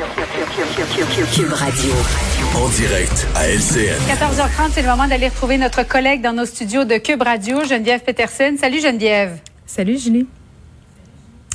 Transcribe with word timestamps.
Cube 0.00 1.52
Radio. 1.52 1.92
En 2.56 2.68
direct 2.70 3.26
à 3.36 3.48
LCN. 3.48 3.98
14h30, 4.08 4.70
c'est 4.72 4.80
le 4.80 4.88
moment 4.88 5.06
d'aller 5.06 5.28
retrouver 5.28 5.58
notre 5.58 5.82
collègue 5.86 6.22
dans 6.22 6.32
nos 6.32 6.46
studios 6.46 6.84
de 6.84 6.96
Cube 6.96 7.20
Radio, 7.20 7.62
Geneviève 7.64 8.00
Peterson. 8.00 8.54
Salut 8.58 8.80
Geneviève. 8.80 9.36
Salut 9.66 9.98
Julie. 9.98 10.26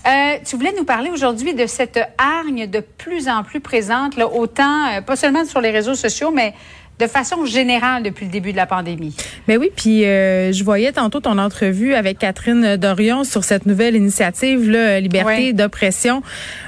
Euh, 0.06 0.36
tu 0.46 0.58
voulais 0.58 0.76
nous 0.78 0.86
parler 0.86 1.10
aujourd'hui 1.10 1.56
de 1.56 1.66
cette 1.66 2.00
hargne 2.20 2.68
de 2.68 2.82
plus 2.82 3.28
en 3.28 3.44
plus 3.44 3.62
présente, 3.62 4.16
là, 4.16 4.32
autant, 4.32 4.90
euh, 4.90 5.02
pas 5.02 5.16
seulement 5.16 5.44
sur 5.46 5.60
les 5.60 5.72
réseaux 5.72 5.96
sociaux, 5.96 6.30
mais 6.30 6.54
de 7.00 7.08
façon 7.08 7.46
générale 7.46 8.04
depuis 8.04 8.26
le 8.26 8.32
début 8.32 8.52
de 8.52 8.58
la 8.58 8.66
pandémie. 8.66 9.16
Ben 9.48 9.58
oui, 9.58 9.70
puis 9.76 10.06
euh, 10.06 10.52
je 10.54 10.64
voyais 10.64 10.92
tantôt 10.94 11.20
ton 11.20 11.38
entrevue 11.38 11.94
avec 11.94 12.20
Catherine 12.20 12.78
Dorion 12.78 13.24
sur 13.24 13.44
cette 13.44 13.66
nouvelle 13.66 13.96
initiative 13.96 14.70
là, 14.70 15.00
liberté 15.00 15.26
Ouais. 15.26 15.54
d'oppression. 15.54 16.22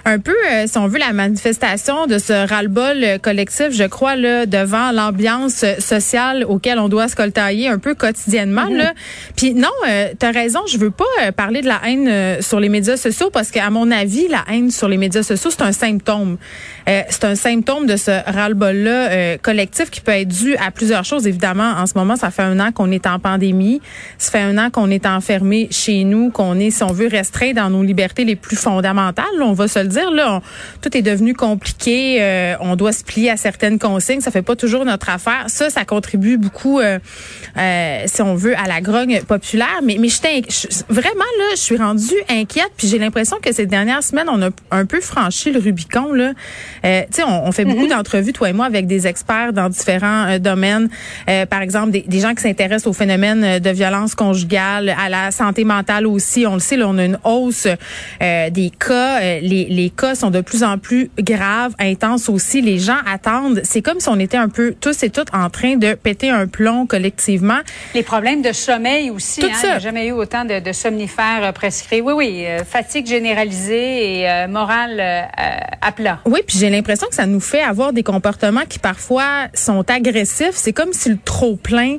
Un 0.06 0.20
peu, 0.20 0.36
euh, 0.52 0.66
si 0.68 0.78
on 0.78 0.88
veut, 0.88 1.00
la 1.00 1.14
manifestation 1.14 2.08
de 2.08 2.18
ce 2.18 2.34
ras-le-bol 2.48 3.04
euh, 3.04 3.18
collectif, 3.20 3.68
je 3.72 3.84
crois, 3.86 4.16
là, 4.16 4.46
devant 4.46 4.92
l'ambiance 4.92 5.64
euh, 5.64 5.76
sociale 5.80 6.44
auquel 6.48 6.80
on 6.80 6.90
doit 6.90 7.08
se 7.08 7.16
coltailler 7.16 7.68
un 7.68 7.78
peu 7.80 7.94
quotidiennement. 7.96 8.66
là. 8.70 8.94
Puis 9.36 9.54
non, 9.54 9.70
euh, 9.88 10.10
tu 10.20 10.26
as 10.26 10.32
raison, 10.32 10.60
je 10.68 10.78
veux 10.78 10.92
pas 10.92 11.06
euh, 11.24 11.32
parler 11.32 11.62
de 11.62 11.68
la 11.68 11.80
haine 11.86 12.08
euh, 12.10 12.42
sur 12.42 12.60
les 12.60 12.70
médias 12.70 12.98
sociaux 12.98 13.30
parce 13.32 13.52
qu'à 13.52 13.70
mon 13.70 13.92
avis, 13.92 14.28
la 14.28 14.44
haine 14.52 14.72
sur 14.72 14.88
les 14.90 14.98
médias 14.98 15.24
sociaux, 15.24 15.52
c'est 15.52 15.62
un 15.64 15.72
symptôme. 15.72 16.38
Euh, 16.90 17.02
c'est 17.10 17.24
un 17.26 17.36
symptôme 17.36 17.86
de 17.86 17.96
ce 17.96 18.12
ras-le-bol-là 18.30 19.10
euh, 19.12 19.38
collectif 19.42 19.90
qui 19.90 20.02
peut 20.02 20.12
être 20.18 20.28
dû 20.28 20.56
à 20.58 20.72
plusieurs 20.72 21.06
choses. 21.06 21.28
Évidemment, 21.28 21.72
en 21.78 21.86
ce 21.86 21.94
moment, 21.96 22.16
ça 22.16 22.32
fait 22.32 22.44
un 22.44 22.60
an 22.60 22.72
qu'on 22.72 22.92
est 22.92 23.08
en 23.08 23.20
pandémie. 23.20 23.82
Ça 24.18 24.32
fait 24.32 24.42
un 24.42 24.58
an 24.58 24.70
qu'on 24.70 24.90
est 24.90 25.06
enfermé 25.06 25.68
chez 25.72 26.04
nous, 26.04 26.30
qu'on 26.32 26.60
est, 26.60 26.72
si 26.72 26.84
on 26.84 26.92
veut, 26.94 27.08
restreint 27.08 27.54
dans 27.54 27.70
nos 27.70 27.84
libertés 27.84 28.26
les 28.26 28.36
plus 28.36 28.56
fondamentales. 28.58 29.26
là, 29.38 29.46
on 29.46 29.54
va 29.54 29.68
se 29.68 29.80
le 29.80 29.88
dire. 29.88 30.12
Là, 30.12 30.36
On- 30.38 30.42
tout 30.82 30.96
est 30.98 31.02
devenu 31.02 31.34
compliqué. 31.34 32.18
euh, 32.22 32.56
on 32.60 32.76
doit 32.76 32.92
se 32.92 33.04
plier 33.04 33.30
à 33.30 33.38
certaines 33.38 33.80
consignes. 33.80 34.22
Ça 34.22 34.32
fait 34.32 34.42
pas 34.42 34.56
toujours 34.56 34.86
notre 34.86 35.10
affaire. 35.10 35.46
Ça, 35.48 35.70
ça 35.70 35.86
contribue 35.86 36.38
beaucoup, 36.38 36.80
euh, 36.80 37.00
euh, 37.58 38.04
si 38.06 38.22
on 38.22 38.36
veut, 38.36 38.56
à 38.58 38.68
la 38.68 38.82
grogne 38.82 39.22
populaire. 39.22 39.80
Mais, 39.84 39.98
mais 40.00 40.10
j'étais 40.10 40.42
vraiment 40.90 41.20
là, 41.40 41.46
je 41.56 41.62
suis 41.62 41.78
rendue 41.78 42.14
inquiète. 42.30 42.72
Puis 42.78 42.88
j'ai 42.88 43.00
l'impression 43.00 43.38
que 43.42 43.54
ces 43.54 43.66
dernières 43.66 44.04
semaines, 44.04 44.28
on 44.32 44.42
a 44.42 44.50
un 44.72 44.86
peu 44.86 45.02
franchi 45.02 45.52
le 45.52 45.60
Rubicon. 45.60 46.14
Là, 46.14 46.32
euh, 46.86 47.02
tu 47.12 47.18
sais, 47.18 47.24
on, 47.24 47.48
on 47.48 47.52
fait 47.52 47.66
beaucoup 47.66 47.88
d'entrevues 47.88 48.34
toi 48.34 48.50
et 48.50 48.54
moi 48.54 48.66
avec 48.66 48.88
des 48.88 49.08
experts 49.08 49.54
dans 49.54 49.70
différents 49.70 50.07
euh, 50.08 50.40
domaines. 50.40 50.90
Euh, 51.30 51.46
par 51.46 51.62
exemple, 51.62 51.92
des, 51.92 52.02
des 52.02 52.20
gens 52.20 52.34
qui 52.34 52.42
s'intéressent 52.42 52.88
au 52.88 52.94
phénomène 52.94 53.44
euh, 53.44 53.60
de 53.60 53.70
violence 53.70 54.16
conjugale, 54.16 54.96
à 54.98 55.10
la 55.10 55.32
santé 55.32 55.64
mentale 55.64 56.08
aussi. 56.08 56.46
On 56.48 56.54
le 56.56 56.60
sait, 56.60 56.78
là, 56.78 56.88
on 56.88 56.98
a 56.98 57.06
une 57.06 57.20
hausse 57.24 57.68
euh, 58.22 58.50
des 58.50 58.70
cas. 58.70 59.20
Les, 59.42 59.68
les 59.70 59.90
cas 59.90 60.16
sont 60.16 60.32
de 60.32 60.42
plus 60.42 60.64
en 60.64 60.78
plus 60.78 61.10
graves, 61.20 61.74
intenses 61.80 62.30
aussi. 62.30 62.62
Les 62.62 62.80
gens 62.80 62.98
attendent. 63.06 63.62
C'est 63.64 63.82
comme 63.82 64.00
si 64.00 64.10
on 64.10 64.20
était 64.20 64.38
un 64.38 64.50
peu 64.50 64.76
tous 64.80 65.04
et 65.04 65.10
toutes 65.10 65.34
en 65.34 65.50
train 65.50 65.76
de 65.76 65.94
péter 65.94 66.30
un 66.30 66.48
plomb 66.48 66.86
collectivement. 66.86 67.60
Les 67.94 68.04
problèmes 68.04 68.42
de 68.42 68.52
sommeil 68.52 69.10
aussi. 69.10 69.42
Tout 69.42 69.48
hein, 69.48 69.54
ça. 69.56 69.68
Il 69.68 69.70
n'y 69.72 69.76
a 69.76 69.80
jamais 69.80 70.08
eu 70.08 70.12
autant 70.12 70.46
de, 70.46 70.60
de 70.60 70.72
somnifères 70.72 71.54
prescrits. 71.54 72.02
Oui, 72.02 72.14
oui, 72.14 72.46
euh, 72.46 72.64
fatigue 72.64 73.08
généralisée 73.08 74.20
et 74.20 74.30
euh, 74.30 74.48
morale 74.48 75.00
euh, 75.00 75.22
euh, 75.22 75.58
à 75.82 75.92
plat. 75.92 76.20
Oui, 76.26 76.42
puis 76.48 76.58
j'ai 76.58 76.70
l'impression 76.70 77.08
que 77.08 77.16
ça 77.16 77.26
nous 77.26 77.40
fait 77.40 77.62
avoir 77.62 77.94
des 77.94 78.04
comportements 78.04 78.66
qui 78.68 78.80
parfois 78.80 79.48
sont 79.54 79.84
C'est 80.56 80.74
comme 80.74 80.94
si 80.94 81.10
le 81.10 81.18
trop 81.24 81.56
plein 81.56 81.98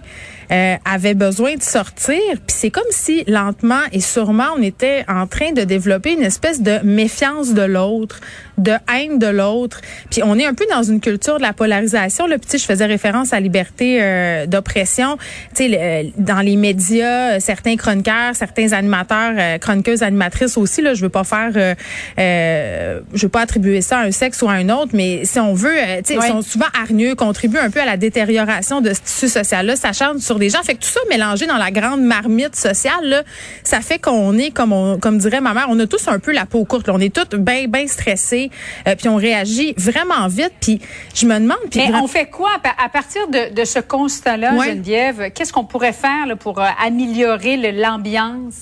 euh, 0.50 0.74
avait 0.84 1.14
besoin 1.14 1.54
de 1.56 1.62
sortir. 1.62 2.18
Puis 2.32 2.56
c'est 2.56 2.70
comme 2.70 2.82
si 2.90 3.24
lentement 3.26 3.80
et 3.92 4.00
sûrement 4.00 4.48
on 4.56 4.62
était 4.62 5.04
en 5.08 5.26
train 5.26 5.52
de 5.52 5.62
développer 5.62 6.12
une 6.14 6.22
espèce 6.22 6.62
de 6.62 6.78
méfiance 6.84 7.54
de 7.54 7.62
l'autre, 7.62 8.20
de 8.56 8.72
haine 8.92 9.18
de 9.18 9.26
l'autre. 9.26 9.80
Puis 10.10 10.22
on 10.24 10.38
est 10.38 10.46
un 10.46 10.54
peu 10.54 10.64
dans 10.70 10.82
une 10.82 11.00
culture 11.00 11.36
de 11.36 11.42
la 11.42 11.52
polarisation. 11.52 12.26
Là, 12.26 12.36
Puis, 12.38 12.58
je 12.58 12.64
faisais 12.64 12.86
référence 12.86 13.32
à 13.32 13.40
liberté 13.40 13.98
euh, 14.02 14.46
d'oppression. 14.46 15.16
Tu 15.54 15.64
sais, 15.64 15.68
le- 15.68 16.10
dans 16.22 16.40
les 16.40 16.56
médias, 16.56 17.36
euh, 17.36 17.40
certains 17.40 17.76
chroniqueurs, 17.76 18.34
certains 18.34 18.72
animateurs, 18.72 19.34
euh, 19.38 19.58
chroniqueuses, 19.58 20.02
animatrices 20.02 20.56
aussi. 20.56 20.82
Là, 20.82 20.94
je 20.94 21.02
veux 21.02 21.08
pas 21.08 21.24
faire, 21.24 21.50
euh, 21.56 21.74
euh, 22.18 23.00
je 23.14 23.22
veux 23.22 23.28
pas 23.28 23.40
attribuer 23.42 23.80
ça 23.80 23.98
à 23.98 24.02
un 24.04 24.10
sexe 24.10 24.42
ou 24.42 24.48
à 24.48 24.52
un 24.52 24.68
autre, 24.70 24.90
mais 24.94 25.24
si 25.24 25.38
on 25.38 25.54
veut, 25.54 25.74
tu 26.04 26.14
sais, 26.14 26.18
Oui. 26.18 26.24
ils 26.24 26.28
sont 26.28 26.42
souvent 26.42 26.66
hargneux, 26.80 27.14
contribuent 27.14 27.58
un 27.58 27.70
peu 27.70 27.80
à 27.80 27.84
la 27.86 27.96
détérioration 27.96 28.80
de 28.80 28.92
ce 28.92 29.00
tissu 29.02 29.28
social-là. 29.28 29.76
Ça 29.76 29.92
charge 29.92 30.18
sur 30.38 30.40
des 30.40 30.50
gens. 30.50 30.62
Fait 30.62 30.74
que 30.74 30.80
tout 30.80 30.88
ça 30.88 31.00
mélangé 31.10 31.46
dans 31.46 31.56
la 31.56 31.70
grande 31.70 32.00
marmite 32.02 32.54
sociale, 32.56 33.04
là, 33.04 33.22
ça 33.64 33.80
fait 33.80 33.98
qu'on 33.98 34.36
est, 34.38 34.50
comme 34.50 34.72
on, 34.72 34.98
comme 34.98 35.18
dirait 35.18 35.40
ma 35.40 35.52
mère, 35.54 35.66
on 35.68 35.78
a 35.80 35.86
tous 35.86 36.06
un 36.08 36.18
peu 36.18 36.32
la 36.32 36.46
peau 36.46 36.64
courte. 36.64 36.86
là. 36.86 36.94
On 36.94 37.00
est 37.00 37.14
tous 37.14 37.36
bien, 37.36 37.66
bien 37.66 37.86
stressés, 37.86 38.50
euh, 38.86 38.94
puis 38.96 39.08
on 39.08 39.16
réagit 39.16 39.74
vraiment 39.76 40.26
vite. 40.28 40.52
Puis 40.60 40.80
je 41.14 41.26
me 41.26 41.34
demande, 41.38 41.58
puis 41.70 41.80
Mais 41.80 41.94
on 41.96 42.06
fait 42.06 42.26
quoi 42.26 42.50
à, 42.56 42.58
pa- 42.60 42.74
à 42.82 42.88
partir 42.88 43.26
de, 43.28 43.52
de 43.54 43.64
ce 43.64 43.78
constat-là, 43.80 44.54
Ouais. 44.54 44.70
Geneviève? 44.70 45.30
Qu'est-ce 45.34 45.52
qu'on 45.52 45.64
pourrait 45.64 45.92
faire 45.92 46.26
là, 46.26 46.36
pour 46.36 46.60
euh, 46.60 46.66
améliorer 46.84 47.56
l'ambiance? 47.72 48.54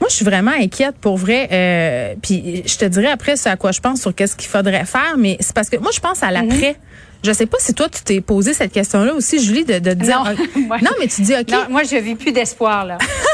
Moi, 0.00 0.08
je 0.08 0.16
suis 0.16 0.24
vraiment 0.24 0.50
inquiète 0.52 0.96
pour 1.00 1.16
vrai. 1.16 1.48
Euh, 1.52 2.14
puis 2.22 2.62
je 2.66 2.76
te 2.76 2.84
dirais 2.84 3.10
après 3.10 3.36
ce 3.36 3.48
à 3.48 3.56
quoi 3.56 3.70
je 3.72 3.80
pense 3.80 4.00
sur 4.00 4.14
qu'est-ce 4.14 4.34
qu'il 4.36 4.48
faudrait 4.48 4.84
faire, 4.84 5.14
mais 5.16 5.36
c'est 5.40 5.54
parce 5.54 5.70
que 5.70 5.76
moi, 5.76 5.90
je 5.94 6.00
pense 6.00 6.22
à 6.22 6.30
l'après. 6.30 6.76
Je 7.22 7.32
sais 7.32 7.46
pas 7.46 7.58
si 7.60 7.72
toi, 7.74 7.88
tu 7.88 8.02
t'es 8.02 8.20
posé 8.20 8.52
cette 8.52 8.72
question-là 8.72 9.14
aussi, 9.14 9.42
Julie, 9.44 9.64
de, 9.64 9.78
de 9.78 9.92
dire. 9.94 10.24
Non. 10.24 10.30
euh, 10.30 10.76
non, 10.82 10.90
mais 10.98 11.06
tu 11.06 11.22
dis, 11.22 11.34
OK. 11.34 11.48
Non, 11.50 11.64
moi, 11.70 11.82
je 11.84 11.96
vis 11.96 12.14
plus 12.16 12.32
d'espoir, 12.32 12.84
là. 12.84 12.98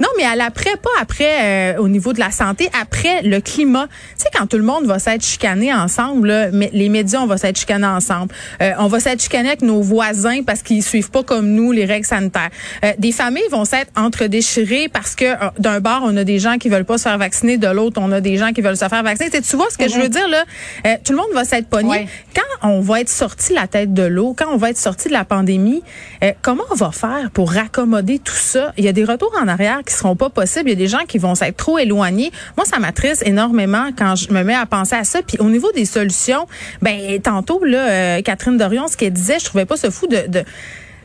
Non, 0.00 0.08
mais 0.16 0.24
à 0.24 0.36
l'après, 0.36 0.76
pas 0.76 0.90
après 1.00 1.74
euh, 1.74 1.78
au 1.78 1.88
niveau 1.88 2.12
de 2.12 2.20
la 2.20 2.30
santé, 2.30 2.68
après 2.80 3.22
le 3.22 3.40
climat. 3.40 3.86
Tu 4.16 4.24
sais, 4.24 4.28
quand 4.36 4.46
tout 4.46 4.58
le 4.58 4.64
monde 4.64 4.86
va 4.86 4.98
s'être 4.98 5.24
chicané 5.24 5.72
ensemble, 5.72 6.28
là, 6.28 6.48
mais 6.52 6.70
les 6.72 6.88
médias, 6.88 7.20
on 7.20 7.26
va 7.26 7.36
s'être 7.36 7.58
chicané 7.58 7.86
ensemble. 7.86 8.32
Euh, 8.60 8.72
on 8.78 8.86
va 8.86 9.00
s'être 9.00 9.22
chicané 9.22 9.48
avec 9.48 9.62
nos 9.62 9.80
voisins 9.80 10.42
parce 10.42 10.62
qu'ils 10.62 10.82
suivent 10.82 11.10
pas 11.10 11.22
comme 11.22 11.48
nous 11.48 11.72
les 11.72 11.84
règles 11.84 12.06
sanitaires. 12.06 12.50
Euh, 12.84 12.92
des 12.98 13.12
familles 13.12 13.48
vont 13.50 13.64
s'être 13.64 13.90
entre-déchirées 13.96 14.88
parce 14.88 15.14
que 15.14 15.24
euh, 15.24 15.50
d'un 15.58 15.80
bord, 15.80 16.02
on 16.04 16.16
a 16.16 16.24
des 16.24 16.38
gens 16.38 16.58
qui 16.58 16.68
veulent 16.68 16.84
pas 16.84 16.98
se 16.98 17.04
faire 17.04 17.18
vacciner, 17.18 17.58
de 17.58 17.68
l'autre, 17.68 18.00
on 18.02 18.12
a 18.12 18.20
des 18.20 18.36
gens 18.36 18.52
qui 18.52 18.60
veulent 18.60 18.76
se 18.76 18.88
faire 18.88 19.02
vacciner. 19.02 19.30
Tu 19.30 19.36
sais, 19.36 19.42
tu 19.42 19.56
vois 19.56 19.68
ce 19.70 19.78
que 19.78 19.88
je 19.88 19.98
veux 19.98 20.08
dire, 20.08 20.28
là? 20.28 20.44
Euh, 20.86 20.96
tout 21.04 21.12
le 21.12 21.18
monde 21.18 21.32
va 21.34 21.44
s'être 21.44 21.68
pogné. 21.68 21.88
Ouais. 21.88 22.08
Quand 22.34 22.68
on 22.68 22.80
va 22.80 23.00
être 23.00 23.08
sorti 23.08 23.52
la 23.52 23.66
tête 23.66 23.92
de 23.92 24.02
l'eau, 24.02 24.34
quand 24.36 24.52
on 24.52 24.56
va 24.56 24.70
être 24.70 24.78
sorti 24.78 25.08
de 25.08 25.12
la 25.12 25.24
pandémie, 25.24 25.82
euh, 26.22 26.32
comment 26.42 26.64
on 26.70 26.74
va 26.74 26.90
faire 26.92 27.30
pour 27.32 27.50
raccommoder 27.52 28.18
tout 28.18 28.34
ça? 28.34 28.72
Il 28.76 28.84
y 28.84 28.88
a 28.88 28.92
des 28.92 29.04
retours 29.04 29.32
en 29.40 29.48
arrière 29.48 29.61
qui 29.84 29.94
seront 29.94 30.16
pas 30.16 30.30
possibles. 30.30 30.68
Il 30.68 30.72
y 30.72 30.76
a 30.76 30.76
des 30.76 30.88
gens 30.88 31.04
qui 31.06 31.18
vont 31.18 31.34
s'être 31.34 31.56
trop 31.56 31.78
éloignés. 31.78 32.30
Moi, 32.56 32.66
ça 32.66 32.78
m'attriste 32.78 33.22
énormément 33.26 33.90
quand 33.96 34.16
je 34.16 34.32
me 34.32 34.42
mets 34.42 34.54
à 34.54 34.66
penser 34.66 34.96
à 34.96 35.04
ça. 35.04 35.20
Puis 35.22 35.38
au 35.40 35.48
niveau 35.48 35.70
des 35.72 35.84
solutions, 35.84 36.46
ben 36.80 37.20
tantôt, 37.20 37.64
là, 37.64 37.88
euh, 37.88 38.22
Catherine 38.22 38.56
Dorion, 38.56 38.88
ce 38.88 38.96
qu'elle 38.96 39.12
disait, 39.12 39.38
je 39.38 39.44
trouvais 39.44 39.66
pas 39.66 39.76
ce 39.76 39.90
fou 39.90 40.06
de... 40.06 40.26
de 40.28 40.44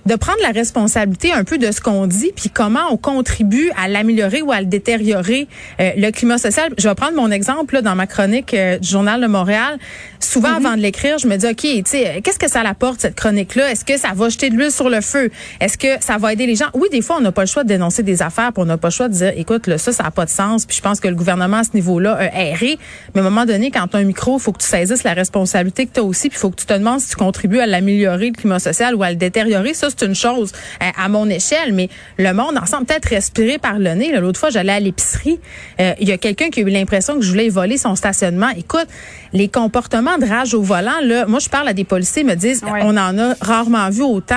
de 0.07 0.15
prendre 0.15 0.39
la 0.41 0.51
responsabilité 0.51 1.33
un 1.33 1.43
peu 1.43 1.57
de 1.57 1.69
ce 1.71 1.81
qu'on 1.81 2.07
dit, 2.07 2.31
puis 2.33 2.49
comment 2.49 2.91
on 2.91 2.97
contribue 2.97 3.69
à 3.77 3.89
l'améliorer 3.89 4.41
ou 4.41 4.53
à 4.53 4.61
le 4.61 4.65
détériorer, 4.65 5.49
euh, 5.81 5.91
le 5.97 6.11
climat 6.11 6.37
social. 6.37 6.73
Je 6.77 6.87
vais 6.87 6.95
prendre 6.95 7.15
mon 7.15 7.29
exemple 7.29 7.75
là, 7.75 7.81
dans 7.81 7.95
ma 7.95 8.07
chronique 8.07 8.53
euh, 8.53 8.77
du 8.79 8.87
Journal 8.87 9.21
de 9.21 9.27
Montréal. 9.27 9.77
Souvent, 10.19 10.55
avant 10.55 10.77
de 10.77 10.81
l'écrire, 10.81 11.17
je 11.17 11.27
me 11.27 11.35
dis, 11.35 11.45
OK, 11.45 11.61
tu 11.61 11.83
sais, 11.85 12.21
qu'est-ce 12.23 12.39
que 12.39 12.49
ça 12.49 12.63
l'apporte, 12.63 13.01
cette 13.01 13.15
chronique-là? 13.15 13.69
Est-ce 13.69 13.83
que 13.83 13.97
ça 13.97 14.13
va 14.15 14.29
jeter 14.29 14.49
de 14.49 14.55
l'huile 14.55 14.71
sur 14.71 14.89
le 14.89 15.01
feu? 15.01 15.29
Est-ce 15.59 15.77
que 15.77 15.87
ça 15.99 16.17
va 16.17 16.31
aider 16.31 16.45
les 16.45 16.55
gens? 16.55 16.67
Oui, 16.73 16.87
des 16.89 17.01
fois, 17.01 17.17
on 17.19 17.21
n'a 17.21 17.33
pas 17.33 17.41
le 17.41 17.47
choix 17.47 17.63
de 17.63 17.67
dénoncer 17.67 18.01
des 18.01 18.21
affaires, 18.21 18.53
puis 18.53 18.63
on 18.63 18.65
n'a 18.65 18.77
pas 18.77 18.87
le 18.87 18.93
choix 18.93 19.09
de 19.09 19.13
dire, 19.13 19.33
écoute, 19.35 19.67
là, 19.67 19.77
ça, 19.77 19.91
ça 19.91 20.03
n'a 20.03 20.11
pas 20.11 20.25
de 20.25 20.29
sens, 20.29 20.65
puis 20.65 20.77
je 20.77 20.81
pense 20.81 21.01
que 21.01 21.09
le 21.09 21.15
gouvernement, 21.15 21.57
à 21.57 21.63
ce 21.65 21.71
niveau-là, 21.73 22.13
a 22.13 22.45
erré. 22.45 22.79
Mais 23.13 23.21
à 23.21 23.25
un 23.25 23.29
moment 23.29 23.45
donné, 23.45 23.71
quand 23.71 23.87
tu 23.87 23.97
as 23.97 23.99
un 23.99 24.05
micro, 24.05 24.37
il 24.37 24.41
faut 24.41 24.53
que 24.53 24.61
tu 24.61 24.67
saisisses 24.67 25.03
la 25.03 25.13
responsabilité 25.13 25.85
que 25.85 25.93
tu 25.93 25.99
as 25.99 26.03
aussi, 26.03 26.29
puis 26.29 26.37
il 26.37 26.39
faut 26.39 26.49
que 26.49 26.61
tu 26.61 26.65
te 26.65 26.73
demandes 26.73 27.01
si 27.01 27.09
tu 27.09 27.17
contribues 27.17 27.59
à 27.59 27.65
l'améliorer, 27.65 28.27
le 28.27 28.35
climat 28.35 28.59
social, 28.59 28.95
ou 28.95 29.03
à 29.03 29.09
le 29.09 29.17
détériorer. 29.17 29.73
Ça, 29.73 29.89
c'est 29.97 30.05
une 30.05 30.15
chose 30.15 30.51
euh, 30.81 30.85
à 30.97 31.09
mon 31.09 31.29
échelle, 31.29 31.73
mais 31.73 31.89
le 32.17 32.33
monde 32.33 32.57
ensemble 32.57 32.85
peut-être 32.85 33.09
respirer 33.09 33.57
par 33.57 33.79
le 33.79 33.93
nez. 33.93 34.11
L'autre 34.17 34.39
fois, 34.39 34.49
j'allais 34.49 34.73
à 34.73 34.79
l'épicerie. 34.79 35.39
Euh, 35.79 35.93
il 35.99 36.07
y 36.07 36.11
a 36.11 36.17
quelqu'un 36.17 36.49
qui 36.49 36.61
a 36.61 36.63
eu 36.63 36.69
l'impression 36.69 37.15
que 37.15 37.21
je 37.21 37.29
voulais 37.29 37.49
voler 37.49 37.77
son 37.77 37.95
stationnement. 37.95 38.49
Écoute, 38.57 38.87
les 39.33 39.47
comportements 39.47 40.17
de 40.17 40.25
rage 40.25 40.53
au 40.53 40.61
volant, 40.61 40.99
là, 41.03 41.25
moi, 41.25 41.39
je 41.39 41.49
parle 41.49 41.67
à 41.67 41.73
des 41.73 41.83
policiers, 41.83 42.23
ils 42.23 42.27
me 42.27 42.35
disent, 42.35 42.63
on 42.81 42.97
en 42.97 43.17
a 43.17 43.33
rarement 43.41 43.89
vu 43.89 44.03
autant. 44.03 44.35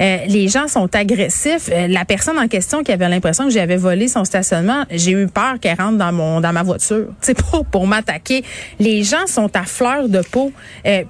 Euh, 0.00 0.18
les 0.26 0.48
gens 0.48 0.68
sont 0.68 0.94
agressifs. 0.94 1.70
la 1.88 2.04
personne 2.04 2.38
en 2.38 2.48
question 2.48 2.82
qui 2.82 2.92
avait 2.92 3.08
l'impression 3.08 3.44
que 3.44 3.50
j'avais 3.50 3.76
volé 3.76 4.08
son 4.08 4.24
stationnement, 4.24 4.84
j'ai 4.90 5.12
eu 5.12 5.26
peur 5.26 5.60
qu'elle 5.60 5.76
rentre 5.78 5.98
dans 5.98 6.12
mon 6.12 6.40
dans 6.40 6.52
ma 6.52 6.62
voiture, 6.62 7.06
c'est 7.20 7.34
pour 7.36 7.64
pour 7.64 7.86
m'attaquer. 7.86 8.44
Les 8.78 9.02
gens 9.02 9.26
sont 9.26 9.50
à 9.56 9.64
fleur 9.64 10.08
de 10.08 10.20
peau, 10.20 10.52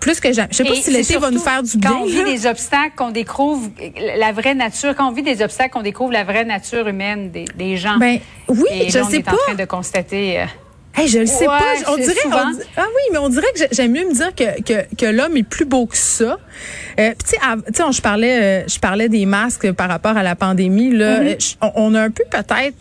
plus 0.00 0.20
que 0.20 0.32
jamais. 0.32 0.48
Je 0.50 0.58
sais 0.58 0.64
pas 0.64 0.75
si 0.75 0.90
l'été 0.90 1.16
va 1.16 1.31
nous 1.31 1.40
faire 1.40 1.62
du 1.62 1.76
bien. 1.76 1.90
Quand 1.90 2.02
on 2.02 2.06
vit 2.06 2.25
des 2.25 2.46
obstacles, 2.46 2.93
qu'on 2.96 3.10
découvre 3.10 3.70
la 4.19 4.32
vraie 4.32 4.55
nature, 4.55 4.94
quand 4.96 5.08
on 5.08 5.12
vit 5.12 5.23
des 5.23 5.43
obstacles, 5.43 5.70
qu'on 5.73 5.82
découvre 5.82 6.12
la 6.12 6.25
vraie 6.25 6.44
nature 6.44 6.87
humaine 6.88 7.31
des, 7.31 7.44
des 7.56 7.76
gens. 7.76 7.96
Ben 7.99 8.19
oui, 8.49 8.64
Et 8.73 8.90
je 8.90 8.99
là, 8.99 9.05
on 9.06 9.11
sais 9.11 9.17
est 9.19 9.23
pas. 9.23 9.32
en 9.32 9.37
train 9.37 9.55
de 9.55 9.64
constater. 9.64 10.40
euh, 10.40 10.44
Hey, 10.94 11.08
je 11.08 11.20
le 11.20 11.26
sais 11.26 11.40
Ouais, 11.40 11.46
pas. 11.46 11.90
On 11.90 11.96
dirait, 11.96 12.14
on 12.26 12.31
ah 12.32 12.84
oui, 12.87 13.02
mais 13.12 13.19
on 13.19 13.31
dirait 13.31 13.46
que 13.55 13.58
j'ai- 13.61 13.69
j'aime 13.73 13.93
mieux 13.93 14.06
me 14.06 14.12
dire 14.14 14.34
que 14.34 14.61
que, 14.62 14.94
que 14.94 15.06
l'homme 15.06 15.37
est 15.38 15.43
plus 15.43 15.64
beau 15.64 15.87
que 15.87 15.96
ça. 15.96 16.37
Euh, 17.00 17.12
tu 17.26 17.31
sais, 17.75 17.82
on- 17.82 17.93
je 17.93 18.02
parlais, 18.02 18.43
euh, 18.43 18.69
je 18.69 18.79
parlais 18.79 19.08
des 19.08 19.25
masques 19.25 19.73
par 19.73 19.88
rapport 19.88 20.19
à 20.19 20.23
la 20.23 20.37
pandémie. 20.37 20.90
Là. 20.90 21.06
Euh, 21.20 21.34
je- 21.38 21.55
on, 21.62 21.73
on 21.76 21.94
a 21.94 22.02
un 22.02 22.11
peu 22.11 22.25
peut-être 22.31 22.76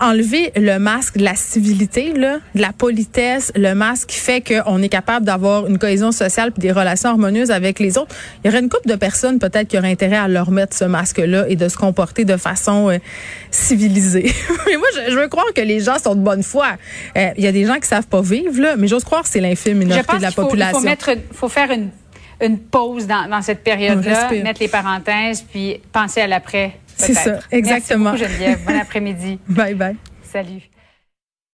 enlevé 0.00 0.52
le 0.56 0.78
masque 0.78 1.18
de 1.18 1.24
la 1.24 1.34
civilité, 1.34 2.12
là, 2.12 2.38
de 2.54 2.60
la 2.60 2.72
politesse, 2.72 3.52
le 3.54 3.74
masque 3.74 4.08
qui 4.08 4.18
fait 4.18 4.40
qu'on 4.40 4.82
est 4.82 4.88
capable 4.88 5.24
d'avoir 5.24 5.66
une 5.66 5.78
cohésion 5.78 6.12
sociale 6.12 6.52
puis 6.52 6.60
des 6.60 6.72
relations 6.72 7.10
harmonieuses 7.10 7.50
avec 7.50 7.78
les 7.78 7.96
autres. 7.96 8.14
Il 8.42 8.48
y 8.48 8.50
aurait 8.50 8.60
une 8.60 8.68
couple 8.68 8.88
de 8.88 8.96
personnes 8.96 9.38
peut-être 9.38 9.68
qui 9.68 9.78
auraient 9.78 9.90
intérêt 9.90 10.16
à 10.16 10.28
leur 10.28 10.50
mettre 10.50 10.76
ce 10.76 10.84
masque-là 10.84 11.46
et 11.48 11.56
de 11.56 11.68
se 11.68 11.76
comporter 11.76 12.24
de 12.24 12.36
façon 12.36 12.90
euh, 12.90 12.98
civilisée. 13.50 14.32
mais 14.66 14.76
moi, 14.76 14.88
je, 14.94 15.12
je 15.12 15.18
veux 15.18 15.28
croire 15.28 15.46
que 15.54 15.60
les 15.60 15.80
gens 15.80 15.98
sont 15.98 16.14
de 16.14 16.20
bonne 16.20 16.42
foi. 16.42 16.76
Euh, 17.16 17.30
Il 17.36 17.44
y 17.44 17.46
a 17.46 17.52
des 17.52 17.64
gens 17.64 17.76
qui 17.76 17.88
savent 17.88 18.06
pas 18.08 18.20
vivre, 18.22 18.60
là, 18.60 18.76
mais 18.76 18.88
j'ose 18.88 19.04
croire 19.04 19.22
que 19.22 19.28
c'est 19.28 19.40
l'infime 19.40 19.74
Je 19.74 19.78
minorité 19.78 20.06
pense 20.06 20.16
de 20.18 20.22
la 20.22 20.30
faut, 20.30 20.42
il 20.42 20.44
population. 20.46 20.78
faut 20.80 20.84
mettre, 20.84 21.10
faut 21.32 21.48
faire 21.48 21.70
une, 21.70 21.90
une 22.42 22.58
pause 22.58 23.06
dans, 23.06 23.28
dans 23.28 23.42
cette 23.42 23.62
période-là, 23.62 24.30
mettre 24.42 24.60
les 24.60 24.68
parenthèses, 24.68 25.42
puis 25.42 25.80
penser 25.92 26.20
à 26.20 26.26
l'après. 26.26 26.78
C'est 26.96 27.14
ça, 27.14 27.40
exactement. 27.50 28.12
Merci 28.12 28.24
beaucoup, 28.24 28.32
Geneviève. 28.38 28.64
Bon 28.66 28.78
après-midi. 28.80 29.38
Bye 29.48 29.74
bye. 29.74 29.96
Salut. 30.22 30.73